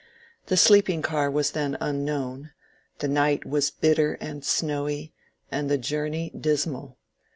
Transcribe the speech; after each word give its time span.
The 0.47 0.57
sleeping 0.57 1.03
car 1.03 1.29
was 1.29 1.51
then 1.51 1.77
unknown, 1.79 2.53
the 2.97 3.07
night 3.07 3.45
was 3.45 3.69
bitter 3.69 4.15
and 4.19 4.43
snowy, 4.43 5.13
and 5.51 5.69
the 5.69 5.77
journey 5.77 6.31
dismal. 6.31 6.97